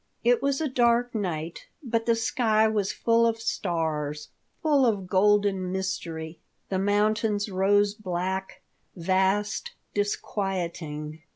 [0.23, 4.29] It was a dark night, but the sky was full of stars,
[4.63, 6.39] full of golden mystery.
[6.69, 8.63] The mountains rose black,
[8.95, 11.21] vast, disquieting.